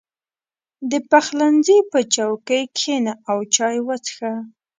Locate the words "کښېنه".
2.75-3.13